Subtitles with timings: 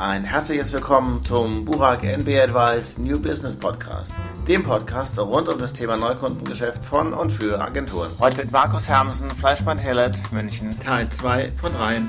[0.00, 4.12] Ein herzliches Willkommen zum Burak NB Advice New Business Podcast,
[4.46, 8.08] dem Podcast rund um das Thema Neukundengeschäft von und für Agenturen.
[8.20, 10.78] Heute mit Markus Hermsen, Fleischmann Hellet, München.
[10.78, 12.02] Teil 2 von 3.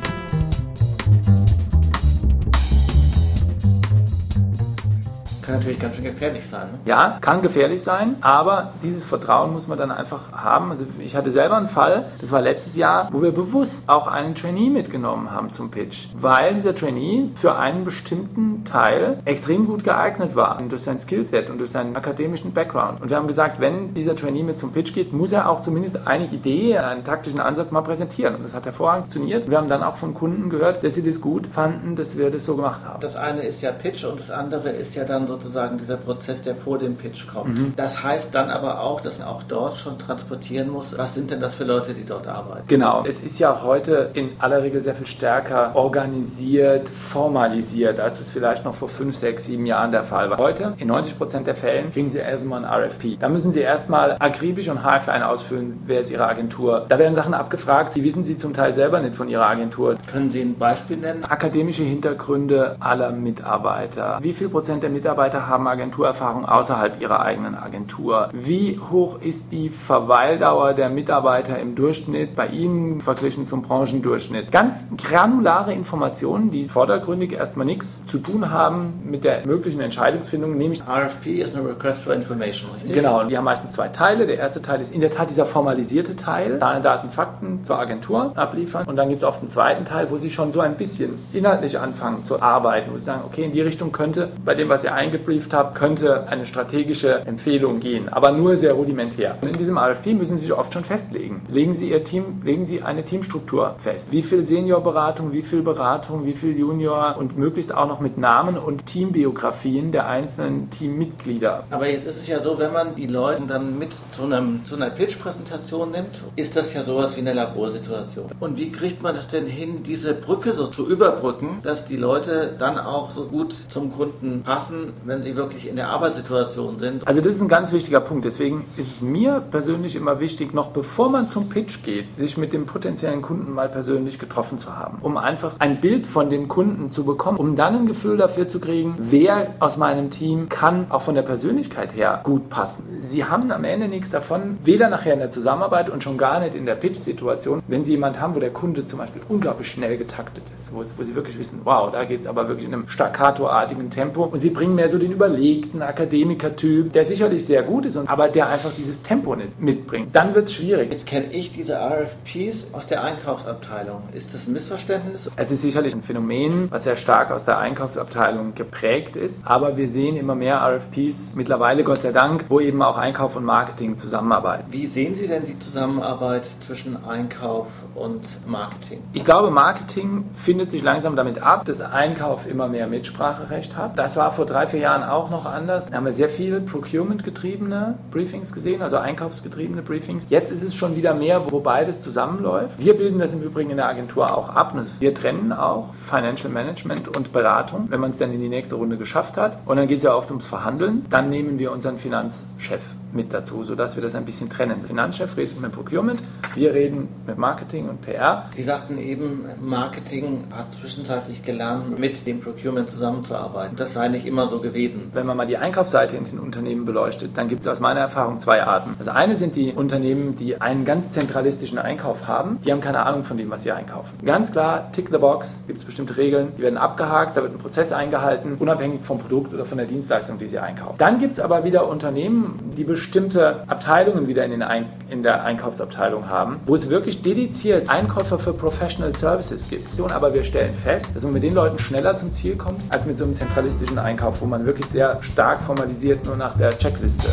[5.59, 6.71] natürlich ganz schön gefährlich sein.
[6.71, 6.79] Ne?
[6.85, 10.71] Ja, kann gefährlich sein, aber dieses Vertrauen muss man dann einfach haben.
[10.71, 14.35] Also ich hatte selber einen Fall, das war letztes Jahr, wo wir bewusst auch einen
[14.35, 20.35] Trainee mitgenommen haben zum Pitch, weil dieser Trainee für einen bestimmten Teil extrem gut geeignet
[20.35, 23.01] war durch sein Skillset und durch seinen akademischen Background.
[23.01, 26.07] Und wir haben gesagt, wenn dieser Trainee mit zum Pitch geht, muss er auch zumindest
[26.07, 28.35] eine Idee, einen taktischen Ansatz mal präsentieren.
[28.35, 29.49] Und das hat hervorragend funktioniert.
[29.49, 32.45] Wir haben dann auch von Kunden gehört, dass sie das gut fanden, dass wir das
[32.45, 32.99] so gemacht haben.
[33.01, 36.43] Das eine ist ja Pitch und das andere ist ja dann so sozusagen dieser Prozess,
[36.43, 37.57] der vor dem Pitch kommt.
[37.57, 37.73] Mhm.
[37.75, 41.39] Das heißt dann aber auch, dass man auch dort schon transportieren muss, was sind denn
[41.39, 42.67] das für Leute, die dort arbeiten?
[42.67, 43.03] Genau.
[43.07, 48.63] Es ist ja heute in aller Regel sehr viel stärker organisiert, formalisiert, als es vielleicht
[48.63, 50.37] noch vor fünf, sechs, sieben Jahren der Fall war.
[50.37, 53.17] Heute, in 90 Prozent der Fällen, kriegen Sie erstmal ein RFP.
[53.19, 56.85] Da müssen Sie erstmal akribisch und haarklein ausfüllen, wer ist Ihre Agentur.
[56.89, 59.95] Da werden Sachen abgefragt, die wissen Sie zum Teil selber nicht von Ihrer Agentur.
[60.11, 61.23] Können Sie ein Beispiel nennen?
[61.27, 64.19] Akademische Hintergründe aller Mitarbeiter.
[64.21, 68.29] Wie viel Prozent der Mitarbeiter Mitarbeiter haben Agenturerfahrung außerhalb ihrer eigenen Agentur?
[68.33, 74.51] Wie hoch ist die Verweildauer der Mitarbeiter im Durchschnitt bei Ihnen verglichen zum Branchendurchschnitt?
[74.51, 80.81] Ganz granulare Informationen, die vordergründig erstmal nichts zu tun haben mit der möglichen Entscheidungsfindung, nämlich
[80.81, 82.93] RFP ist eine Request for Information, richtig?
[82.93, 84.27] Genau, die haben meistens zwei Teile.
[84.27, 88.33] Der erste Teil ist in der Tat dieser formalisierte Teil, Zahlen, Daten, Fakten zur Agentur
[88.35, 88.85] abliefern.
[88.87, 91.79] Und dann gibt es oft einen zweiten Teil, wo sie schon so ein bisschen inhaltlich
[91.79, 94.93] anfangen zu arbeiten, wo sie sagen, okay, in die Richtung könnte bei dem, was ihr
[94.93, 99.37] eingebaut gebrieft habe, könnte eine strategische Empfehlung gehen, aber nur sehr rudimentär.
[99.41, 101.43] Und in diesem RFP müssen Sie sich oft schon festlegen.
[101.51, 104.11] Legen Sie Ihr Team, legen Sie eine Teamstruktur fest.
[104.11, 108.57] Wie viel Seniorberatung, wie viel Beratung, wie viel Junior und möglichst auch noch mit Namen
[108.57, 111.65] und Teambiografien der einzelnen Teammitglieder.
[111.69, 114.77] Aber jetzt ist es ja so, wenn man die Leute dann mit zu, einem, zu
[114.77, 118.31] einer Pitch-Präsentation nimmt, ist das ja sowas wie eine Laborsituation.
[118.39, 122.55] Und wie kriegt man das denn hin, diese Brücke so zu überbrücken, dass die Leute
[122.57, 127.07] dann auch so gut zum Kunden passen, wenn sie wirklich in der Arbeitssituation sind.
[127.07, 128.25] Also das ist ein ganz wichtiger Punkt.
[128.25, 132.53] Deswegen ist es mir persönlich immer wichtig, noch bevor man zum Pitch geht, sich mit
[132.53, 136.91] dem potenziellen Kunden mal persönlich getroffen zu haben, um einfach ein Bild von dem Kunden
[136.91, 141.01] zu bekommen, um dann ein Gefühl dafür zu kriegen, wer aus meinem Team kann auch
[141.01, 142.85] von der Persönlichkeit her gut passen.
[142.99, 146.55] Sie haben am Ende nichts davon, weder nachher in der Zusammenarbeit und schon gar nicht
[146.55, 150.43] in der Pitch-Situation, wenn Sie jemanden haben, wo der Kunde zum Beispiel unglaublich schnell getaktet
[150.55, 153.89] ist, wo, wo Sie wirklich wissen, wow, da geht es aber wirklich in einem staccato-artigen
[153.89, 158.27] Tempo und Sie bringen mehr so den überlegten Akademiker-Typ, der sicherlich sehr gut ist, aber
[158.27, 160.15] der einfach dieses Tempo nicht mitbringt.
[160.15, 160.91] Dann wird es schwierig.
[160.91, 164.03] Jetzt kenne ich diese RFPs aus der Einkaufsabteilung.
[164.13, 165.29] Ist das ein Missverständnis?
[165.35, 169.87] Es ist sicherlich ein Phänomen, was sehr stark aus der Einkaufsabteilung geprägt ist, aber wir
[169.87, 174.65] sehen immer mehr RFPs mittlerweile, Gott sei Dank, wo eben auch Einkauf und Marketing zusammenarbeiten.
[174.71, 179.01] Wie sehen Sie denn die Zusammenarbeit zwischen Einkauf und Marketing?
[179.13, 183.97] Ich glaube, Marketing findet sich langsam damit ab, dass Einkauf immer mehr Mitspracherecht hat.
[183.97, 185.85] Das war vor drei, vier vier Jahren auch noch anders.
[185.85, 190.25] Da haben wir sehr viel Procurement-getriebene Briefings gesehen, also einkaufsgetriebene Briefings.
[190.29, 192.79] Jetzt ist es schon wieder mehr, wo beides zusammenläuft.
[192.79, 194.73] Wir bilden das im Übrigen in der Agentur auch ab.
[194.99, 198.97] Wir trennen auch Financial Management und Beratung, wenn man es dann in die nächste Runde
[198.97, 199.59] geschafft hat.
[199.65, 201.05] Und dann geht es ja oft ums Verhandeln.
[201.09, 202.81] Dann nehmen wir unseren Finanzchef
[203.13, 204.83] mit dazu, sodass wir das ein bisschen trennen.
[204.85, 206.21] Finanzchef redet mit Procurement,
[206.55, 208.49] wir reden mit Marketing und PR.
[208.55, 213.75] Sie sagten eben, Marketing hat zwischenzeitlich gelernt, mit dem Procurement zusammenzuarbeiten.
[213.75, 214.78] Das sei nicht immer so gewesen.
[215.13, 218.39] Wenn man mal die Einkaufsseite in den Unternehmen beleuchtet, dann gibt es aus meiner Erfahrung
[218.39, 218.95] zwei Arten.
[218.97, 222.59] Das eine sind die Unternehmen, die einen ganz zentralistischen Einkauf haben.
[222.63, 224.17] Die haben keine Ahnung von dem, was sie einkaufen.
[224.25, 227.59] Ganz klar, tick the box, gibt es bestimmte Regeln, die werden abgehakt, da wird ein
[227.59, 230.95] Prozess eingehalten, unabhängig vom Produkt oder von der Dienstleistung, die sie einkaufen.
[230.97, 236.29] Dann gibt es aber wieder Unternehmen, die bestimmte Abteilungen wieder in, Ein in der Einkaufsabteilung
[236.29, 239.99] haben, wo es wirklich dediziert Einkäufer für Professional Services gibt.
[239.99, 243.17] Aber wir stellen fest, dass man mit den Leuten schneller zum Ziel kommt, als mit
[243.17, 247.27] so einem zentralistischen Einkauf, wo man wirklich sehr stark formalisiert nur nach der Checkliste.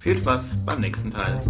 [0.00, 1.40] Viel Spaß beim nächsten Teil.